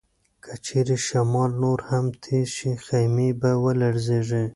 که 0.43 0.53
چیرې 0.65 0.97
شمال 1.07 1.51
نور 1.63 1.79
هم 1.89 2.05
تېز 2.23 2.47
شي، 2.57 2.71
خیمې 2.85 3.29
به 3.41 3.51
ولړزيږي. 3.63 4.43